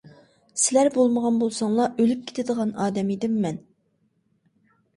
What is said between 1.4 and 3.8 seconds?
بولساڭلار ئۆلۈپ كېتىدىغان ئادەم ئىدىم مەن.